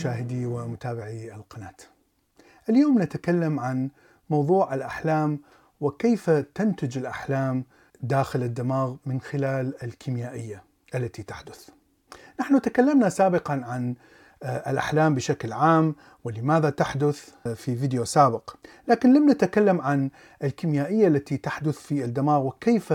مشاهدي 0.00 0.46
ومتابعي 0.46 1.34
القناة. 1.34 1.74
اليوم 2.68 3.02
نتكلم 3.02 3.60
عن 3.60 3.90
موضوع 4.30 4.74
الأحلام 4.74 5.40
وكيف 5.80 6.30
تنتج 6.30 6.98
الأحلام 6.98 7.64
داخل 8.00 8.42
الدماغ 8.42 8.96
من 9.06 9.20
خلال 9.20 9.84
الكيميائية 9.84 10.62
التي 10.94 11.22
تحدث. 11.22 11.68
نحن 12.40 12.60
تكلمنا 12.60 13.08
سابقا 13.08 13.52
عن 13.52 13.94
الأحلام 14.42 15.14
بشكل 15.14 15.52
عام 15.52 15.94
ولماذا 16.24 16.70
تحدث 16.70 17.30
في 17.54 17.76
فيديو 17.76 18.04
سابق 18.04 18.56
لكن 18.88 19.12
لم 19.14 19.30
نتكلم 19.30 19.80
عن 19.80 20.10
الكيميائية 20.44 21.08
التي 21.08 21.36
تحدث 21.36 21.78
في 21.78 22.04
الدماغ 22.04 22.46
وكيف 22.46 22.92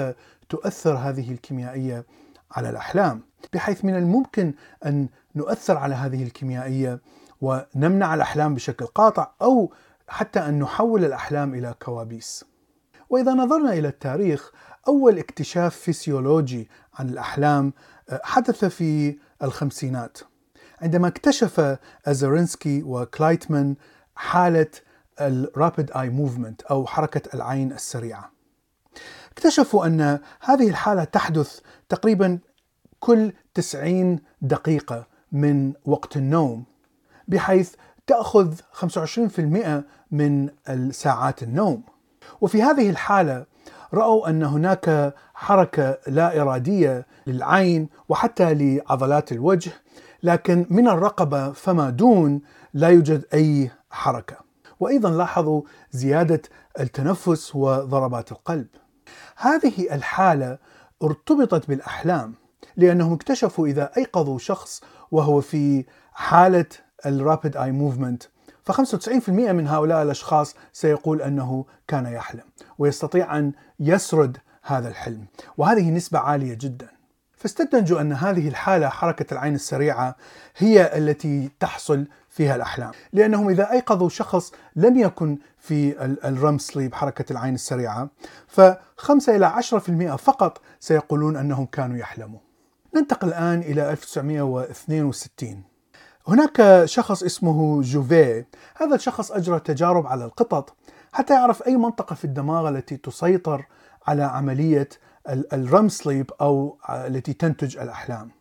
تؤثر 0.49 0.93
هذه 0.95 1.31
الكيميائية 1.31 2.05
على 2.51 2.69
الأحلام 2.69 3.21
بحيث 3.53 3.85
من 3.85 3.95
الممكن 3.95 4.53
أن 4.85 5.07
نؤثر 5.35 5.77
على 5.77 5.95
هذه 5.95 6.23
الكيميائية 6.23 6.99
ونمنع 7.41 8.13
الأحلام 8.13 8.55
بشكل 8.55 8.85
قاطع 8.85 9.31
أو 9.41 9.73
حتى 10.07 10.39
أن 10.39 10.59
نحول 10.59 11.05
الأحلام 11.05 11.53
إلى 11.53 11.75
كوابيس. 11.81 12.45
وإذا 13.09 13.33
نظرنا 13.33 13.73
إلى 13.73 13.87
التاريخ 13.87 14.51
أول 14.87 15.19
اكتشاف 15.19 15.75
فيسيولوجي 15.75 16.69
عن 16.93 17.09
الأحلام 17.09 17.73
حدث 18.23 18.65
في 18.65 19.17
الخمسينات 19.43 20.17
عندما 20.81 21.07
اكتشف 21.07 21.77
أسارينسكي 22.05 22.83
وكلايتمان 22.83 23.75
حالة 24.15 24.67
ال 25.19 25.32
rapid 25.32 25.97
eye 25.97 26.09
movement 26.09 26.61
أو 26.61 26.85
حركة 26.87 27.21
العين 27.33 27.71
السريعة. 27.71 28.31
اكتشفوا 29.31 29.85
أن 29.85 30.19
هذه 30.41 30.69
الحالة 30.69 31.03
تحدث 31.03 31.59
تقريبا 31.89 32.39
كل 33.05 33.33
90 33.53 34.19
دقيقة 34.41 35.07
من 35.31 35.73
وقت 35.85 36.17
النوم 36.17 36.63
بحيث 37.27 37.75
تأخذ 38.07 38.53
25% 38.71 39.83
من 40.11 40.49
الساعات 40.69 41.43
النوم. 41.43 41.83
وفي 42.41 42.63
هذه 42.63 42.89
الحالة 42.89 43.45
رأوا 43.93 44.29
أن 44.29 44.43
هناك 44.43 45.13
حركة 45.33 45.97
لا 46.07 46.41
إرادية 46.41 47.05
للعين 47.27 47.89
وحتى 48.09 48.53
لعضلات 48.53 49.31
الوجه 49.31 49.71
لكن 50.23 50.65
من 50.69 50.87
الرقبة 50.87 51.51
فما 51.51 51.89
دون 51.89 52.41
لا 52.73 52.87
يوجد 52.87 53.25
أي 53.33 53.71
حركة. 53.89 54.37
وأيضا 54.79 55.09
لاحظوا 55.09 55.61
زيادة 55.91 56.41
التنفس 56.79 57.55
وضربات 57.55 58.31
القلب. 58.31 58.67
هذه 59.37 59.93
الحالة 59.95 60.57
ارتبطت 61.03 61.67
بالأحلام. 61.67 62.44
لأنهم 62.77 63.13
اكتشفوا 63.13 63.67
إذا 63.67 63.91
أيقظوا 63.97 64.37
شخص 64.37 64.81
وهو 65.11 65.41
في 65.41 65.85
حالة 66.13 66.65
الرابid 67.05 67.57
اي 67.57 67.71
موفمنت 67.71 68.23
ف95% 68.71 69.29
من 69.29 69.67
هؤلاء 69.67 70.01
الأشخاص 70.01 70.55
سيقول 70.73 71.21
أنه 71.21 71.65
كان 71.87 72.05
يحلم 72.05 72.43
ويستطيع 72.77 73.37
أن 73.37 73.51
يسرد 73.79 74.37
هذا 74.63 74.87
الحلم. 74.89 75.25
وهذه 75.57 75.89
نسبة 75.89 76.19
عالية 76.19 76.53
جدا. 76.53 76.87
فاستنتجوا 77.37 78.01
أن 78.01 78.13
هذه 78.13 78.47
الحالة 78.47 78.89
حركة 78.89 79.33
العين 79.33 79.55
السريعة 79.55 80.15
هي 80.57 80.97
التي 80.97 81.49
تحصل 81.59 82.07
فيها 82.29 82.55
الأحلام. 82.55 82.91
لأنهم 83.13 83.49
إذا 83.49 83.71
أيقظوا 83.71 84.09
شخص 84.09 84.51
لم 84.75 84.97
يكن 84.97 85.37
في 85.57 86.03
الرم 86.25 86.57
سليب 86.57 86.93
حركة 86.93 87.31
العين 87.31 87.53
السريعة 87.53 88.09
ف5 88.55 89.29
إلى 89.29 89.49
10% 89.49 90.15
فقط 90.15 90.61
سيقولون 90.79 91.37
أنهم 91.37 91.65
كانوا 91.65 91.97
يحلموا 91.97 92.39
ننتقل 92.95 93.27
الآن 93.27 93.59
إلى 93.59 93.91
1962 93.91 95.63
هناك 96.27 96.85
شخص 96.85 97.23
اسمه 97.23 97.81
جوفيه 97.81 98.47
هذا 98.75 98.95
الشخص 98.95 99.31
أجرى 99.31 99.59
تجارب 99.59 100.07
على 100.07 100.25
القطط 100.25 100.75
حتى 101.13 101.33
يعرف 101.33 101.67
أي 101.67 101.77
منطقة 101.77 102.15
في 102.15 102.25
الدماغ 102.25 102.69
التي 102.69 102.97
تسيطر 102.97 103.65
على 104.07 104.23
عملية 104.23 104.89
الرم 105.29 105.89
سليب 105.89 106.31
أو 106.41 106.77
التي 106.89 107.33
تنتج 107.33 107.77
الأحلام. 107.77 108.31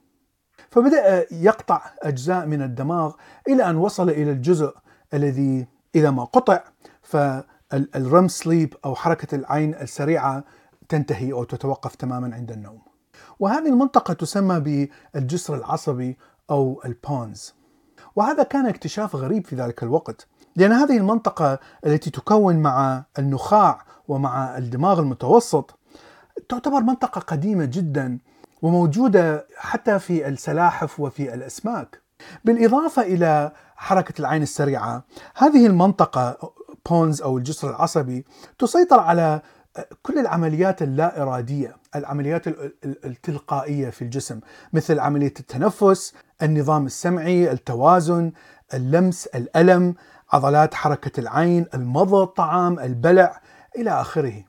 فبدأ 0.70 1.26
يقطع 1.34 1.82
أجزاء 2.02 2.46
من 2.46 2.62
الدماغ 2.62 3.12
إلى 3.48 3.70
أن 3.70 3.76
وصل 3.76 4.10
إلى 4.10 4.30
الجزء 4.30 4.74
الذي 5.14 5.66
إذا 5.94 6.10
ما 6.10 6.24
قطع 6.24 6.64
فالرم 7.02 8.28
سليب 8.28 8.74
أو 8.84 8.94
حركة 8.94 9.34
العين 9.34 9.74
السريعة 9.74 10.44
تنتهي 10.88 11.32
أو 11.32 11.44
تتوقف 11.44 11.94
تماما 11.94 12.34
عند 12.34 12.52
النوم. 12.52 12.93
وهذه 13.40 13.68
المنطقة 13.68 14.14
تسمى 14.14 14.88
بالجسر 15.14 15.54
العصبي 15.54 16.18
أو 16.50 16.82
البونز. 16.84 17.54
وهذا 18.16 18.42
كان 18.42 18.66
اكتشاف 18.66 19.16
غريب 19.16 19.46
في 19.46 19.56
ذلك 19.56 19.82
الوقت 19.82 20.26
لأن 20.56 20.72
هذه 20.72 20.96
المنطقة 20.96 21.58
التي 21.86 22.10
تكون 22.10 22.56
مع 22.56 23.04
النخاع 23.18 23.84
ومع 24.08 24.58
الدماغ 24.58 25.00
المتوسط 25.00 25.78
تعتبر 26.48 26.80
منطقة 26.80 27.20
قديمة 27.20 27.64
جدا 27.64 28.18
وموجودة 28.62 29.46
حتى 29.56 29.98
في 29.98 30.28
السلاحف 30.28 31.00
وفي 31.00 31.34
الأسماك. 31.34 32.02
بالإضافة 32.44 33.02
إلى 33.02 33.52
حركة 33.76 34.20
العين 34.20 34.42
السريعة 34.42 35.04
هذه 35.36 35.66
المنطقة 35.66 36.52
بونز 36.90 37.22
أو 37.22 37.38
الجسر 37.38 37.70
العصبي 37.70 38.24
تسيطر 38.58 39.00
على 39.00 39.42
كل 40.02 40.18
العمليات 40.18 40.82
اللا 40.82 41.22
إرادية 41.22 41.76
العمليات 41.96 42.48
التلقائية 42.84 43.90
في 43.90 44.02
الجسم 44.02 44.40
مثل 44.72 44.98
عملية 44.98 45.34
التنفس 45.40 46.14
النظام 46.42 46.86
السمعي 46.86 47.52
التوازن 47.52 48.32
اللمس 48.74 49.26
الألم 49.26 49.94
عضلات 50.32 50.74
حركة 50.74 51.20
العين 51.20 51.66
المضغ 51.74 52.22
الطعام 52.22 52.78
البلع 52.78 53.40
إلى 53.76 53.90
آخره. 53.90 54.44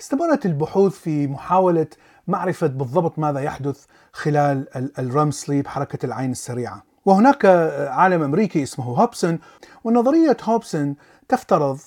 استمرت 0.00 0.46
البحوث 0.46 0.92
في 0.92 1.26
محاولة 1.26 1.86
معرفة 2.26 2.66
بالضبط 2.66 3.18
ماذا 3.18 3.40
يحدث 3.40 3.84
خلال 4.12 4.68
ال 4.98 5.06
REM 5.06 5.30
sleep 5.30 5.66
حركة 5.66 6.06
العين 6.06 6.30
السريعة. 6.30 6.82
وهناك 7.04 7.44
عالم 7.90 8.22
أمريكي 8.22 8.62
اسمه 8.62 8.84
هوبسون 8.84 9.38
ونظرية 9.84 10.36
هوبسون 10.42 10.96
تفترض 11.28 11.78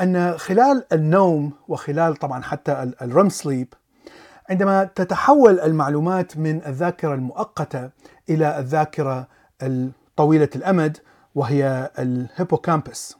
أن 0.00 0.38
خلال 0.38 0.84
النوم 0.92 1.52
وخلال 1.68 2.16
طبعا 2.16 2.42
حتى 2.42 2.92
ال 3.02 3.08
REM 3.08 3.28
sleep 3.28 3.74
عندما 4.50 4.84
تتحول 4.84 5.60
المعلومات 5.60 6.36
من 6.36 6.66
الذاكرة 6.66 7.14
المؤقتة 7.14 7.90
إلى 8.30 8.58
الذاكرة 8.58 9.28
الطويلة 9.62 10.48
الأمد 10.56 10.96
وهي 11.34 11.90
ال 11.98 12.07
hippocampus. 12.07 13.16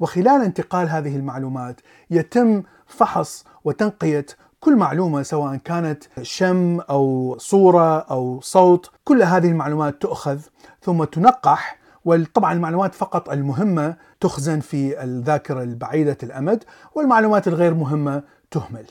وخلال 0.00 0.42
انتقال 0.42 0.88
هذه 0.88 1.16
المعلومات 1.16 1.80
يتم 2.10 2.62
فحص 2.86 3.44
وتنقية 3.64 4.26
كل 4.60 4.76
معلومة 4.76 5.22
سواء 5.22 5.56
كانت 5.56 6.04
شم 6.22 6.80
أو 6.80 7.36
صورة 7.38 7.98
أو 7.98 8.40
صوت 8.40 8.90
كل 9.04 9.22
هذه 9.22 9.48
المعلومات 9.48 10.02
تؤخذ 10.02 10.40
ثم 10.82 11.04
تنقح 11.04 11.79
وطبعا 12.04 12.52
المعلومات 12.52 12.94
فقط 12.94 13.30
المهمة 13.30 13.96
تخزن 14.20 14.60
في 14.60 15.02
الذاكرة 15.02 15.62
البعيدة 15.62 16.18
الأمد 16.22 16.64
والمعلومات 16.94 17.48
الغير 17.48 17.74
مهمة 17.74 18.22
تهمل. 18.50 18.86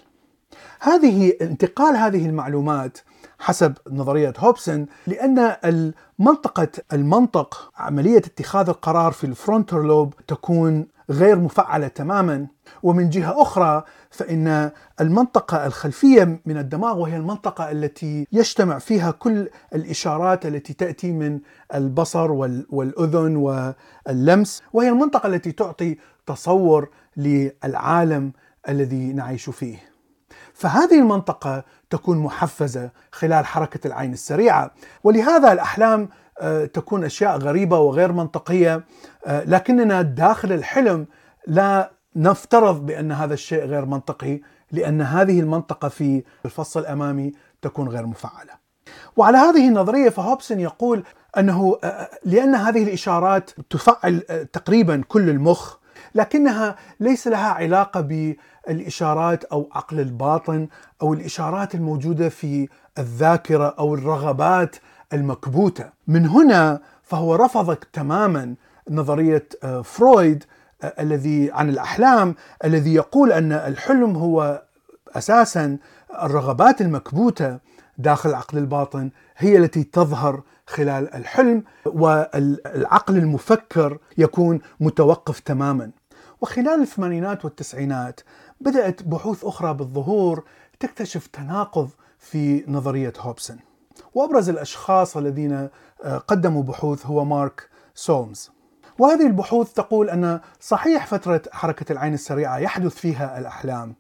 هذه 0.80 1.34
انتقال 1.42 1.96
هذه 1.96 2.26
المعلومات 2.26 2.98
حسب 3.40 3.74
نظرية 3.92 4.34
هوبسون 4.38 4.86
لأن 5.08 5.56
المنطقة 5.66 6.68
المنطق 6.94 7.72
عملية 7.78 8.18
اتخاذ 8.18 8.70
القرار 8.70 9.12
في 9.12 9.24
الفرونتال 9.24 9.80
لوب 9.80 10.14
تكون 10.28 10.88
غير 11.10 11.40
مفعلة 11.40 11.88
تماما. 11.88 12.48
ومن 12.84 13.10
جهة 13.10 13.42
أخرى 13.42 13.84
فإن 14.12 14.72
المنطقة 15.02 15.66
الخلفية 15.66 16.40
من 16.46 16.58
الدماغ 16.58 16.98
وهي 17.00 17.18
المنطقة 17.18 17.72
التي 17.72 18.28
يجتمع 18.32 18.80
فيها 18.80 19.12
كل 19.12 19.50
الإشارات 19.76 20.46
التي 20.46 20.74
تأتي 20.74 21.12
من 21.12 21.40
البصر 21.76 22.32
والأذن 22.70 23.36
واللمس 23.36 24.62
وهي 24.74 24.90
المنطقة 24.90 25.28
التي 25.28 25.52
تعطي 25.52 25.98
تصور 26.26 26.90
للعالم 27.18 28.32
الذي 28.70 29.14
نعيش 29.14 29.50
فيه. 29.50 29.89
فهذه 30.60 31.00
المنطقة 31.00 31.64
تكون 31.90 32.18
محفزة 32.18 32.90
خلال 33.12 33.46
حركة 33.46 33.88
العين 33.88 34.14
السريعة. 34.14 34.72
ولهذا 35.04 35.52
الأحلام 35.52 36.10
تكون 36.74 37.04
أشياء 37.04 37.38
غريبة 37.38 37.80
وغير 37.80 38.12
منطقية. 38.12 38.84
لكننا 39.28 40.02
داخل 40.02 40.52
الحلم 40.52 41.08
لا 41.48 41.92
نفترض 42.16 42.86
بأن 42.86 43.12
هذا 43.12 43.34
الشيء 43.34 43.66
غير 43.66 43.86
منطقي 43.86 44.40
لأن 44.72 45.02
هذه 45.02 45.40
المنطقة 45.40 45.90
في 45.90 46.24
الفص 46.46 46.78
الأمامي 46.78 47.32
تكون 47.62 47.88
غير 47.88 48.06
مفعلة. 48.06 48.54
وعلى 49.18 49.38
هذه 49.38 49.68
النظرية 49.68 50.10
فهوبسون 50.10 50.60
يقول 50.60 51.04
أنه 51.38 51.80
لأن 52.26 52.56
هذه 52.56 52.84
الإشارات 52.84 53.50
تفعل 53.70 54.20
تقريبا 54.54 55.04
كل 55.08 55.30
المخ 55.30 55.78
لكنها 56.16 56.76
ليس 57.00 57.28
لها 57.28 57.48
علاقة 57.50 58.02
بالإشارات 58.02 59.44
أو 59.44 59.70
عقل 59.72 60.00
الباطن 60.00 60.68
أو 61.02 61.14
الإشارات 61.14 61.76
الموجودة 61.76 62.30
في 62.30 62.70
الذاكرة 62.98 63.76
أو 63.80 63.94
الرغبات 63.94 64.76
المكبوتة 65.14 65.90
من 66.08 66.28
هنا 66.28 66.82
فهو 67.04 67.36
رفض 67.36 67.76
تماما 67.76 68.56
نظرية 68.90 69.48
آه، 69.64 69.82
فرويد 69.82 70.44
آه، 70.84 70.94
الذي 71.00 71.52
عن 71.52 71.70
الأحلام 71.70 72.36
الذي 72.66 72.94
يقول 72.94 73.32
أن 73.32 73.52
الحلم 73.52 74.16
هو 74.16 74.64
أساسا 75.16 75.78
الرغبات 76.24 76.82
المكبوتة 76.82 77.60
داخل 77.98 78.30
العقل 78.30 78.58
الباطن 78.58 79.10
هي 79.38 79.58
التي 79.58 79.84
تظهر 79.84 80.42
خلال 80.68 81.14
الحلم 81.14 81.64
والعقل 81.86 83.18
المفكر 83.18 83.98
يكون 84.18 84.60
متوقف 84.80 85.40
تماما. 85.40 85.92
وخلال 86.42 86.82
الثمانينات 86.82 87.46
والتسعينات 87.46 88.20
بدأت 88.62 89.04
بحوث 89.04 89.46
أخرى 89.46 89.74
بالظهور 89.74 90.44
تكتشف 90.80 91.28
تناقض 91.28 91.90
في 92.20 92.64
نظرية 92.68 93.14
هوبسون. 93.20 93.60
وأبرز 94.14 94.50
الأشخاص 94.50 95.18
الذين 95.18 95.70
آه، 96.04 96.18
قدموا 96.18 96.64
بحوث 96.64 97.06
هو 97.06 97.26
مارك 97.26 97.70
سولمز. 97.96 98.52
وهذه 99.00 99.28
البحوث 99.28 99.74
تقول 99.74 100.10
أن 100.10 100.40
صحيح 100.60 101.08
فترة 101.08 101.42
حركة 101.52 101.92
العين 101.92 102.14
السريعة 102.14 102.58
يحدث 102.58 102.96
فيها 102.96 103.40
الأحلام 103.40 103.96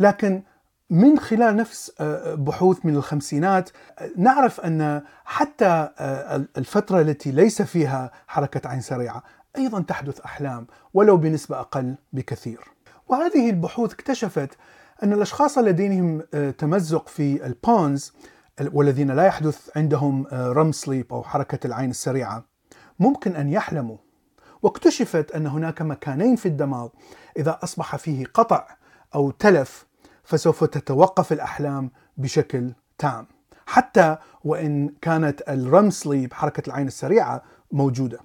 لكن 0.00 0.42
من 0.90 1.18
خلال 1.18 1.56
نفس 1.56 1.92
آه، 2.00 2.34
بحوث 2.34 2.86
من 2.86 2.96
الخمسينات 2.96 3.70
نعرف 4.16 4.60
أن 4.60 5.02
حتى 5.24 5.88
آه، 5.98 6.44
الفترة 6.58 7.00
التي 7.00 7.30
ليس 7.30 7.62
فيها 7.62 8.10
حركة 8.26 8.68
عين 8.68 8.80
سريعة 8.80 9.22
أيضا 9.56 9.80
تحدث 9.80 10.20
أحلام 10.20 10.66
ولو 10.94 11.16
بنسبة 11.16 11.60
أقل 11.60 11.94
بكثير. 12.12 12.60
وهذه 13.08 13.50
البحوث 13.50 13.92
اكتشفت 13.92 14.50
أن 15.02 15.12
الأشخاص 15.12 15.58
الذين 15.58 16.22
آه، 16.34 16.50
تمزق 16.50 17.08
في 17.08 17.46
البونز 17.46 18.12
والذين 18.72 19.10
لا 19.10 19.26
يحدث 19.26 19.70
عندهم 19.76 20.26
رم 20.32 20.72
سليب 20.72 21.12
أو 21.12 21.22
حركة 21.22 21.66
العين 21.66 21.90
السريعة 21.90 22.44
ممكن 22.98 23.36
أن 23.36 23.48
يحلموا 23.48 23.96
واكتشفت 24.62 25.30
أن 25.30 25.46
هناك 25.46 25.82
مكانين 25.82 26.36
في 26.36 26.46
الدماغ 26.46 26.88
إذا 27.36 27.58
أصبح 27.62 27.96
فيه 27.96 28.24
قطع 28.34 28.66
أو 29.14 29.30
تلف 29.30 29.86
فسوف 30.24 30.64
تتوقف 30.64 31.32
الأحلام 31.32 31.90
بشكل 32.16 32.72
تام 32.98 33.26
حتى 33.66 34.16
وإن 34.44 34.88
كانت 35.02 35.42
الرم 35.48 35.90
سليب 35.90 36.32
حركة 36.32 36.62
العين 36.68 36.86
السريعة 36.86 37.42
موجودة. 37.72 38.18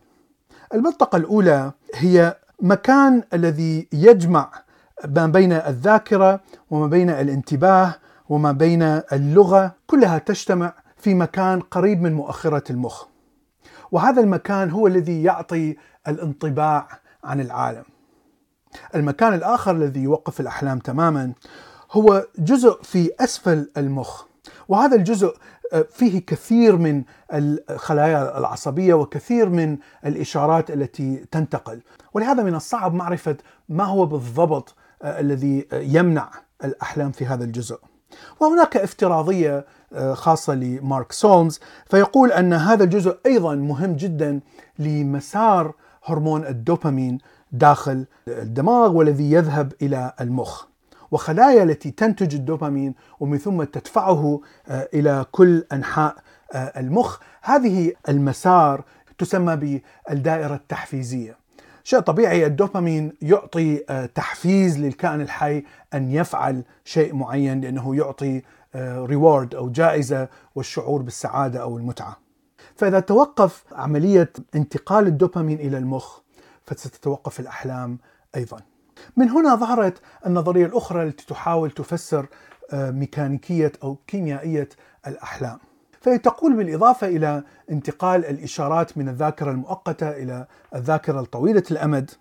المنطقة 0.74 1.16
الأولى 1.16 1.72
هي 1.96 2.38
مكان 2.62 3.24
الذي 3.34 3.88
يجمع 3.94 4.52
ما 5.08 5.28
بين 5.28 5.52
الذاكرة 5.54 6.40
وما 6.72 6.88
بين 6.88 7.10
الانتباه 7.10 7.96
وما 8.30 8.52
بين 8.52 8.84
اللغة 8.84 9.76
كلها 9.88 10.18
تجتمع 10.18 10.74
في 10.98 11.14
مكان 11.14 11.60
قريب 11.60 12.02
من 12.02 12.14
مؤخرة 12.14 12.64
المخ. 12.70 13.06
وهذا 13.92 14.22
المكان 14.22 14.70
هو 14.70 14.88
الذي 14.88 15.24
يعطي 15.24 15.76
الانطباع 16.08 16.88
عن 17.24 17.42
العالم. 17.42 17.84
المكان 18.96 19.34
الآخر 19.34 19.72
الذي 19.72 20.00
يوقف 20.00 20.40
الأحلام 20.40 20.80
تماما 20.80 21.34
هو 21.92 22.26
جزء 22.38 22.82
في 22.84 23.12
أسفل 23.20 23.70
المخ 23.78 24.24
وهذا 24.68 24.96
الجزء 24.96 25.36
فيه 25.90 26.26
كثير 26.26 26.78
من 26.78 27.04
الخلايا 27.34 28.38
العصبية 28.38 28.94
وكثير 28.94 29.50
من 29.50 29.78
الإشارات 30.06 30.72
التي 30.72 31.26
تنتقل. 31.32 31.82
ولهذا 32.14 32.44
من 32.44 32.56
الصعب 32.56 32.94
معرفة 32.94 33.38
ما 33.70 33.84
هو 33.84 34.06
بالضبط 34.06 34.76
آه، 35.04 35.20
الذي 35.20 35.68
يمنع 35.74 36.32
الأحلام 36.64 37.12
في 37.12 37.26
هذا 37.26 37.44
الجزء. 37.44 37.80
وهناك 38.40 38.78
افتراضية 38.78 39.66
آه، 39.94 40.14
خاصة 40.14 40.54
لمارك 40.54 41.12
سولمز 41.12 41.60
فيقول 41.86 42.32
أن 42.32 42.54
هذا 42.54 42.84
الجزء 42.84 43.18
أيضا 43.26 43.56
مهم 43.56 43.96
جدا 43.96 44.40
لمسار 44.80 45.74
هرمون 46.04 46.46
الدوبامين 46.46 47.18
داخل 47.52 48.06
الدماغ 48.28 48.92
والذي 48.92 49.32
يذهب 49.32 49.74
إلى 49.82 50.14
المخ. 50.22 50.71
وخلايا 51.12 51.64
التي 51.64 51.92
تنتج 51.92 52.36
الدوبامين 52.36 52.96
ومن 53.20 53.38
ثم 53.38 53.64
تدفعه 53.64 54.42
آه، 54.68 54.90
إلى 54.94 55.26
كل 55.32 55.64
أنحاء 55.72 56.16
آه، 56.54 56.80
المخ 56.80 57.20
هذه 57.42 57.94
المسار 58.10 58.84
تسمى 59.18 59.82
بالدائرة 60.10 60.56
التحفيزية 60.56 61.38
شيء 61.84 62.00
طبيعي 62.00 62.46
الدوبامين 62.46 63.14
يعطي 63.22 63.84
آه، 63.90 64.06
تحفيز 64.06 64.80
للكائن 64.80 65.22
الحي 65.22 65.64
أن 65.94 66.12
يفعل 66.12 66.64
شيء 66.86 67.16
معين 67.16 67.62
لأنه 67.62 67.96
يعطي 67.96 68.42
ريورد 68.76 69.56
أو 69.56 69.70
جائزة 69.70 70.28
والشعور 70.56 71.02
بالسعادة 71.02 71.62
أو 71.62 71.78
المتعة. 71.78 72.18
فإذا 72.76 73.00
توقف 73.00 73.64
عملية 73.72 74.34
انتقال 74.56 75.08
الدوبامين 75.08 75.60
إلى 75.60 75.78
المخ 75.78 76.20
فستتوقف 76.66 77.40
الأحلام 77.40 77.98
أيضا. 78.36 78.71
من 79.18 79.30
هنا 79.30 79.56
ظهرت 79.56 80.02
النظرية 80.26 80.66
الأخرى 80.66 81.04
التي 81.04 81.26
تحاول 81.26 81.72
تفسر 81.72 82.28
آه، 82.74 82.92
ميكانيكية 82.92 83.72
أو 83.84 83.96
كيميائية 84.08 84.70
الأحلام. 85.08 85.60
فهي 86.02 86.18
تقول 86.18 86.56
بالإضافة 86.56 87.08
إلى 87.08 87.44
انتقال 87.72 88.26
الإشارات 88.26 88.98
من 88.98 89.10
الذاكرة 89.10 89.52
المؤقتة 89.52 90.10
إلى 90.10 90.48
الذاكرة 90.76 91.20
الطويلة 91.20 91.64
الأمد 91.72 92.12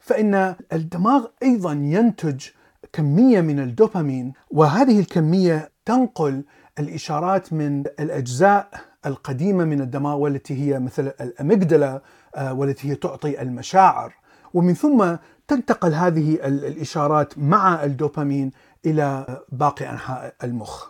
فإن 0.00 0.54
الدماغ 0.72 1.26
أيضا 1.42 1.72
ينتج 1.72 2.46
كمية 2.92 3.40
من 3.40 3.60
الدوبامين 3.60 4.32
وهذه 4.50 5.00
الكمية 5.00 5.70
تنقل 5.84 6.44
الإشارات 6.78 7.52
من 7.52 7.84
الأجزاء 8.00 8.70
القديمة 9.06 9.64
من 9.64 9.80
الدماغ 9.80 10.16
والتي 10.16 10.54
هي 10.54 10.78
مثل 10.78 11.12
الأميجدلا 11.20 12.02
آه، 12.34 12.52
والتي 12.52 12.90
هي 12.90 12.94
تعطي 12.94 13.42
المشاعر 13.42 14.14
ومن 14.54 14.74
ثم 14.74 15.16
تنتقل 15.50 15.94
هذه 15.94 16.34
الإشارات 16.44 17.38
مع 17.38 17.84
الدوبامين 17.84 18.50
إلى 18.86 19.26
باقي 19.52 19.90
أنحاء 19.90 20.34
المخ. 20.44 20.88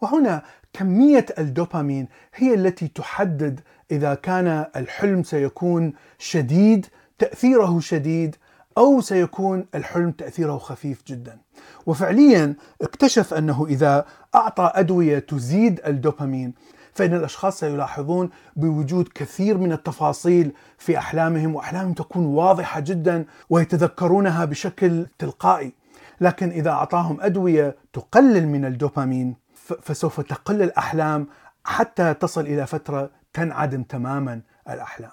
وهنا 0.00 0.42
كمية 0.72 1.26
الدوبامين 1.38 2.08
هي 2.34 2.54
التي 2.54 2.88
تحدد 2.88 3.60
إذا 3.90 4.14
كان 4.14 4.66
الحلم 4.76 5.22
سيكون 5.22 5.92
شديد 6.18 6.86
تأثيره 7.18 7.80
شديد 7.80 8.36
أو 8.78 9.00
سيكون 9.00 9.66
الحلم 9.74 10.10
تأثيره 10.10 10.58
خفيف 10.58 11.02
جدا. 11.06 11.38
وفعليا 11.86 12.54
اكتشف 12.82 13.34
أنه 13.34 13.66
إذا 13.66 14.04
أعطى 14.34 14.72
أدوية 14.74 15.18
تزيد 15.18 15.80
الدوبامين 15.86 16.54
فإن 16.98 17.14
الأشخاص 17.14 17.60
سيلاحظون 17.60 18.30
بوجود 18.56 19.08
كثير 19.14 19.58
من 19.58 19.72
التفاصيل 19.72 20.52
في 20.78 20.98
أحلامهم 20.98 21.54
وأحلامهم 21.54 21.92
تكون 21.92 22.26
واضحة 22.26 22.80
جدا 22.80 23.24
ويتذكرونها 23.50 24.44
بشكل 24.44 25.06
تلقائي. 25.18 25.72
لكن 26.20 26.50
إذا 26.50 26.70
أعطاهم 26.70 27.20
أدوية 27.20 27.76
تقلل 27.92 28.48
من 28.48 28.64
الدوبامين 28.64 29.36
فسوف 29.82 30.20
تقل 30.20 30.62
الأحلام 30.62 31.26
حتى 31.64 32.14
تصل 32.14 32.40
إلى 32.40 32.66
فترة 32.66 33.10
تنعدم 33.32 33.82
تماما 33.82 34.40
الأحلام. 34.68 35.10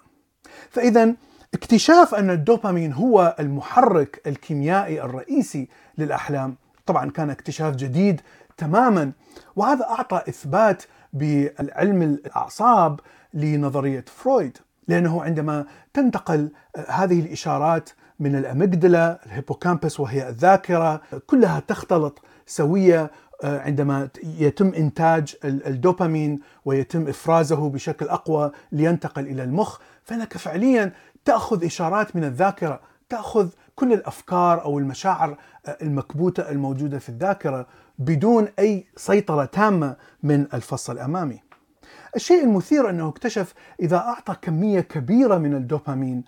فإذا 0.70 1.13
اكتشاف 1.54 2.15
أن 2.15 2.30
الدوبامين 2.30 2.94
هو 2.94 3.36
المحرك 3.39 4.22
الكيميائي 4.27 5.01
الرئيسي 5.01 5.70
للأحلام 5.98 6.56
طبعا 6.86 7.12
كان 7.12 7.30
اكتشاف 7.30 7.75
جديد 7.75 8.22
تماما 8.58 9.12
وهذا 9.56 9.86
أعطى 9.86 10.22
إثبات 10.30 10.84
بالعلم 11.15 12.01
الأعصاب 12.01 13.00
لنظرية 13.34 14.05
فرويد 14.07 14.57
لأنه 14.88 15.24
عندما 15.24 15.65
تنتقل 15.93 16.50
هذه 16.88 17.19
الإشارات 17.19 17.89
من 18.19 18.36
ال 18.36 18.46
amygdala 18.46 19.25
ال 19.25 19.32
hippocampus 19.32 20.00
وهي 20.00 20.29
الذاكرة 20.29 21.01
كلها 21.27 21.60
تختلط 21.60 22.22
سوية 22.45 23.12
آه، 23.43 23.60
عندما 23.60 24.10
يتم 24.24 24.74
إنتاج 24.74 25.36
الدوبامين 25.45 26.39
ويتم 26.65 27.07
إفرازه 27.07 27.69
بشكل 27.69 28.07
أقوى 28.07 28.51
لينتقل 28.72 29.27
إلى 29.27 29.43
المخ. 29.43 29.79
فانك 30.03 30.38
فعليا 30.38 30.93
تأخذ 31.25 31.65
إشارات 31.65 32.15
من 32.15 32.24
الذاكرة 32.24 32.79
تأخذ 33.09 33.50
كل 33.75 33.93
الأفكار 33.93 34.63
أو 34.63 34.79
المشاعر 34.79 35.38
آه، 35.65 35.77
المكبوتة 35.81 36.50
الموجودة 36.51 37.00
في 37.00 37.09
الذاكرة 37.09 37.67
بدون 38.00 38.47
أي 38.59 38.85
سيطرة 38.95 39.45
تامة 39.45 39.95
من 40.24 40.47
الفص 40.53 40.89
الأمامي. 40.89 41.43
الشيء 42.15 42.43
المثير 42.43 42.89
أنه 42.89 43.09
اكتشف 43.09 43.53
إذا 43.79 43.97
أعطى 43.97 44.35
كمية 44.41 44.79
كبيرة 44.79 45.38
من 45.38 45.53
الدوبامين 45.53 46.24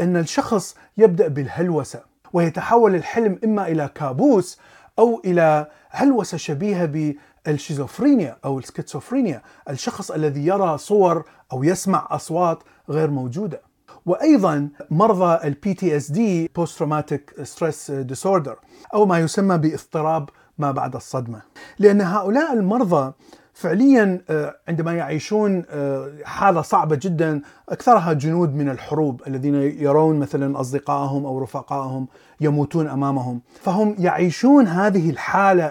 أن 0.00 0.16
الشخص 0.16 0.76
يبدأ 0.96 1.28
بالهلوسة 1.28 2.02
ويتحول 2.32 2.94
الحلم 2.94 3.38
إما 3.44 3.68
إلى 3.68 3.90
كابوس 3.94 4.58
أو 4.98 5.20
إلى 5.24 5.66
هلوسة 5.90 6.36
شبيهة 6.36 7.14
بالشيزوفرينيا 7.46 8.36
أو 8.44 8.58
السكيتزوفرينيا، 8.58 9.42
الشخص 9.70 10.10
الذي 10.10 10.46
يرى 10.46 10.78
صور 10.78 11.24
أو 11.52 11.64
يسمع 11.64 12.08
أصوات 12.10 12.62
غير 12.88 13.10
موجودة. 13.10 13.60
وأيضا 14.06 14.68
مرضى 14.90 15.38
ال 15.48 15.74
PTSD 15.74 16.50
post 16.56 16.78
traumatic 16.78 17.34
stress 17.42 17.90
disorder 17.90 18.56
أو 18.94 19.06
ما 19.06 19.18
يسمى 19.18 19.58
باضطراب 19.58 20.28
ما 20.58 20.70
بعد 20.70 20.96
الصدمة. 20.96 21.42
لأن 21.78 22.00
هؤلاء 22.00 22.52
المرضى 22.52 23.12
فعليا 23.54 24.20
آه، 24.30 24.54
عندما 24.68 24.92
يعيشون 24.92 25.64
آه، 25.70 26.12
حالة 26.24 26.62
صعبة 26.62 26.98
جدا 27.02 27.40
أكثرها 27.68 28.12
جنود 28.12 28.54
من 28.54 28.68
الحروب 28.68 29.22
الذين 29.26 29.54
يرون 29.54 30.18
مثلا 30.18 30.60
أصدقائهم 30.60 31.26
أو 31.26 31.38
رفقائهم 31.38 32.08
يموتون 32.40 32.88
أمامهم. 32.88 33.40
فهم 33.60 33.96
يعيشون 33.98 34.66
هذه 34.66 35.10
الحالة 35.10 35.64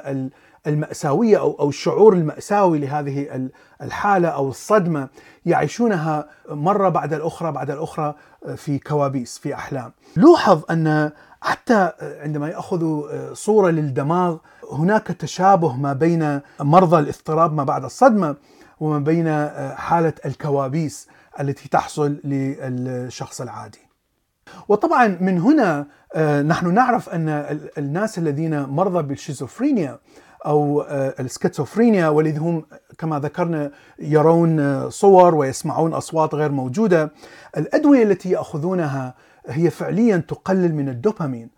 المأساوية 0.68 1.39
أو 1.39 1.56
أو 1.60 1.70
الشعور 1.70 2.13
المأساوي 2.13 2.80
لهذه 2.80 3.50
الحالة 3.82 4.27
أو 4.27 4.50
الصدمة 4.50 5.08
يعيشونها 5.46 6.30
مرة 6.50 6.89
بعد 6.89 7.13
الأخرى 7.13 7.51
بعد 7.51 7.72
الأخرى 7.72 8.15
آه، 8.46 8.56
في 8.56 8.80
كوابيس 8.80 9.38
في 9.38 9.53
أحلام 9.56 9.91
لوحظ 10.15 10.62
أن 10.72 11.12
حتى 11.41 11.91
عندما 12.01 12.50
يأخذوا 12.50 13.34
صورة 13.34 13.70
للدماغ 13.70 14.38
هناك 14.72 15.08
تشابه 15.08 15.75
ما 15.75 15.94
بين 15.94 16.39
مرضى 16.60 17.00
الاضطراب 17.00 17.53
ما 17.53 17.63
بعد 17.63 17.84
الصدمة 17.84 18.36
وما 18.80 19.00
بين 19.00 19.27
آه، 19.27 19.75
حالة 19.75 20.13
الكوابيس 20.25 21.08
التي 21.39 21.70
تحصل 21.70 22.20
للشخص 22.24 23.41
العادي. 23.41 23.80
وطبعا 24.68 25.18
من 25.22 25.39
هنا 25.39 25.88
آه، 26.15 26.41
نحن 26.41 26.74
نعرف 26.74 27.10
أن 27.10 27.30
الناس 27.77 28.18
الذين 28.18 28.62
مرضى 28.62 29.03
بالشيزوفرينيا 29.03 30.00
أو 30.45 30.81
آه، 30.81 31.15
السكيزوفرينيا 31.19 32.07
والذي 32.10 32.38
هم 32.38 32.65
كما 32.98 33.19
ذكرنا 33.19 33.71
يرون 34.00 34.89
صور 34.89 35.36
ويسمعون 35.36 35.93
أصوات 35.93 36.36
غير 36.36 36.51
موجودة، 36.51 37.12
الأدوية 37.57 38.03
التي 38.03 38.29
يأخذونها 38.29 39.13
هي 39.48 39.69
فعليا 39.69 40.17
تقلل 40.17 40.75
من 40.75 40.89
الدوبامين 40.89 41.50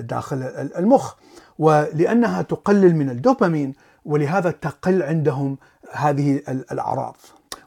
داخل 0.00 0.42
المخ 0.78 1.14
ولأنها 1.58 2.42
تقلل 2.42 2.96
من 2.96 3.10
الدوبامين 3.10 3.72
ولهذا 4.04 4.50
تقل 4.50 5.02
عندهم 5.02 5.58
هذه 5.92 6.42
الأعراض. 6.48 7.16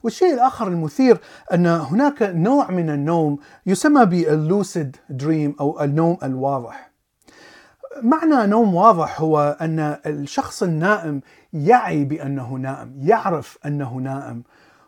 والشيء 0.03 0.33
الآخر 0.33 0.67
المثير 0.67 1.17
أن 1.53 1.65
هناك 1.67 2.21
نوع 2.21 2.71
من 2.71 2.89
النوم 2.89 3.39
يسمى 3.65 4.05
باللوسيد 4.05 4.97
دريم 5.09 5.55
أو 5.59 5.83
النوم 5.83 6.17
الواضح. 6.23 6.88
معنى 8.03 8.47
نوم 8.47 8.75
واضح 8.75 9.21
هو 9.21 9.57
أن 9.61 9.97
الشخص 10.05 10.63
النائم 10.63 11.21
يعي 11.53 12.05
بأنه 12.05 12.53
نائم، 12.53 12.95
يعرف 13.01 13.57
أنه 13.65 13.93
نائم، 13.93 14.43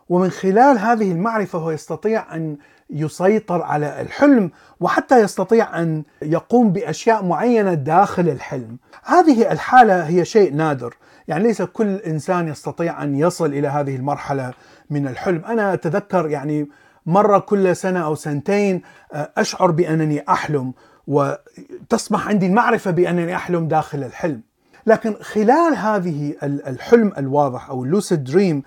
ومن 0.08 0.30
خلال 0.30 0.78
هذه 0.78 1.12
المعرفة 1.12 1.58
هو 1.58 1.70
يستطيع 1.70 2.34
أن 2.36 2.56
يسيطر 2.90 3.62
على 3.62 4.00
الحلم 4.00 4.50
وحتى 4.80 5.20
يستطيع 5.20 5.80
أن 5.80 6.02
يقوم 6.22 6.72
بأشياء 6.72 7.24
معينة 7.24 7.74
داخل 7.74 8.28
الحلم. 8.28 8.76
هذه 9.04 9.52
الحالة 9.52 10.02
هي 10.02 10.24
شيء 10.24 10.54
نادر، 10.54 10.94
يعني 11.28 11.44
ليس 11.44 11.62
كل 11.62 11.96
إنسان 11.96 12.48
يستطيع 12.48 13.02
أن 13.02 13.16
يصل 13.16 13.46
إلى 13.46 13.68
هذه 13.68 13.96
المرحلة 13.96 14.52
من 14.90 15.08
الحلم، 15.08 15.44
أنا 15.44 15.74
أتذكر 15.74 16.28
يعني 16.28 16.68
مرة 17.06 17.38
كل 17.38 17.76
سنة 17.76 18.04
أو 18.04 18.14
سنتين 18.14 18.82
أشعر 19.12 19.70
بأنني 19.70 20.24
أحلم. 20.28 20.72
وتصبح 21.06 22.28
عندي 22.28 22.46
المعرفة 22.46 22.90
بأنني 22.90 23.36
أحلم 23.36 23.68
داخل 23.68 24.04
الحلم. 24.04 24.42
لكن 24.86 25.14
خلال 25.20 25.76
هذه 25.76 26.34
الحلم 26.42 27.12
الواضح 27.18 27.70
أو 27.70 27.84
ال 27.84 27.91
lucid 27.91 28.24
dream 28.24 28.62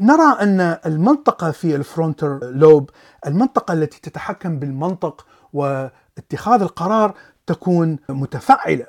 نرى 0.00 0.36
أن 0.40 0.60
المنطقة 0.86 1.50
في 1.50 1.76
ال 1.76 1.84
frontal 1.84 2.38
lobe 2.42 2.90
المنطقة 3.26 3.74
التي 3.74 4.00
تتحكم 4.00 4.58
بالمنطق 4.58 5.26
واتخاذ 5.52 6.62
القرار 6.62 7.14
تكون 7.46 7.98
متفعلة 8.08 8.86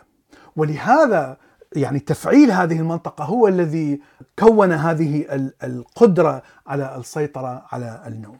ولهذا 0.56 1.38
يعني 1.76 2.00
تفعيل 2.00 2.52
هذه 2.52 2.80
المنطقة 2.80 3.26
هو 3.26 3.48
الذي 3.48 4.02
كون 4.40 4.72
هذه 4.72 5.26
القدرة 5.64 6.44
على 6.68 6.96
السيطرة 6.98 7.66
على 7.72 8.04
النوم. 8.08 8.38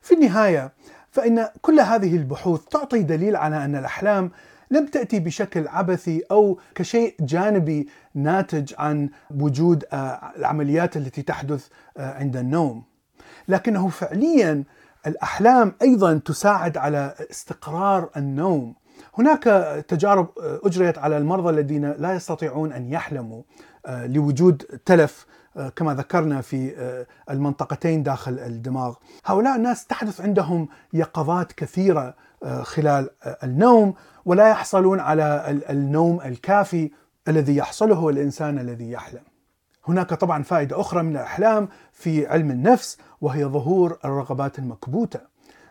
في 0.00 0.14
النهاية 0.14 0.72
فإن 1.10 1.48
كل 1.62 1.80
هذه 1.80 2.16
البحوث 2.16 2.64
تعطي 2.64 3.02
دليل 3.02 3.36
على 3.36 3.64
أن 3.64 3.76
الأحلام 3.76 4.30
لم 4.70 4.86
تأتي 4.86 5.20
بشكل 5.20 5.68
عبثي 5.68 6.22
أو 6.30 6.58
كشيء 6.74 7.14
جانبي 7.20 7.88
ناتج 8.14 8.74
عن 8.78 9.10
وجود 9.30 9.84
آه، 9.92 10.32
العمليات 10.36 10.96
التي 10.96 11.22
تحدث 11.22 11.68
آه، 11.96 12.14
عند 12.14 12.36
النوم. 12.36 12.82
لكنه 13.48 13.88
فعليا 13.88 14.64
الأحلام 15.06 15.74
أيضا 15.82 16.20
تساعد 16.24 16.76
على 16.76 17.14
استقرار 17.30 18.10
النوم. 18.16 18.74
هناك 19.18 19.44
تجارب 19.88 20.28
آه، 20.42 20.60
أجريت 20.64 20.98
على 20.98 21.18
المرضى 21.18 21.50
الذين 21.50 21.90
لا 21.90 22.14
يستطيعون 22.14 22.72
أن 22.72 22.92
يحلموا 22.92 23.42
لوجود 23.88 24.62
تلف 24.62 25.26
كما 25.76 25.94
ذكرنا 25.94 26.40
في 26.40 26.74
المنطقتين 27.30 28.02
داخل 28.02 28.38
الدماغ 28.38 28.94
هؤلاء 29.26 29.56
الناس 29.56 29.86
تحدث 29.86 30.20
عندهم 30.20 30.68
يقظات 30.92 31.52
كثيرة 31.52 32.14
خلال 32.62 33.10
النوم 33.42 33.94
ولا 34.24 34.48
يحصلون 34.48 35.00
على 35.00 35.60
النوم 35.70 36.20
الكافي 36.20 36.90
الذي 37.28 37.56
يحصله 37.56 38.08
الإنسان 38.08 38.58
الذي 38.58 38.90
يحلم. 38.90 39.22
هناك 39.88 40.14
طبعا 40.14 40.42
فائدة 40.42 40.80
أخرى 40.80 41.02
من 41.02 41.16
الإحلام 41.16 41.68
في 41.92 42.26
علم 42.26 42.50
النفس 42.50 42.98
وهي 43.20 43.44
ظهور 43.44 43.98
الرغبات 44.04 44.58
المكبوتة 44.58 45.20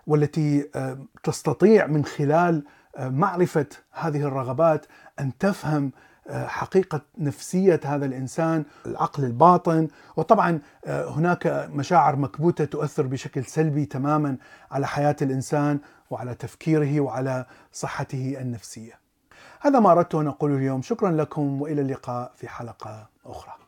والتي 0.08 0.70
آه، 0.76 0.98
تستطيع 1.24 1.88
من 1.88 2.06
خلال 2.06 2.64
آه، 2.96 3.10
معرفة 3.10 3.66
هذه 3.92 4.22
الرغبات 4.22 4.86
أن 5.20 5.38
تفهم 5.38 5.92
آه، 6.30 6.48
حقيقة 6.48 7.02
نفسية 7.18 7.80
هذا 7.86 8.06
الإنسان، 8.06 8.66
العقل 8.86 9.24
الباطن، 9.24 9.88
وطبعا 10.16 10.60
هناك 10.88 11.70
مشاعر 11.74 12.16
مكبوتة 12.16 12.66
تؤثر 12.66 13.08
بشكل 13.08 13.46
سلبي 13.46 13.86
تماما 13.86 14.38
على 14.72 14.88
حياة 14.88 15.16
الإنسان 15.22 15.80
وعلى 16.10 16.36
تفكيره 16.36 17.00
وعلى 17.00 17.46
صحته 17.74 18.38
النفسية. 18.42 19.00
هذا 19.60 19.80
ما 19.80 19.92
أردت 19.92 20.16
أن 20.16 20.28
أقوله 20.28 20.56
اليوم، 20.56 20.82
شكرا 20.82 21.12
لكم 21.12 21.62
وإلى 21.62 21.82
اللقاء 21.82 22.32
في 22.36 22.48
حلقة 22.48 23.10
أخرى. 23.26 23.67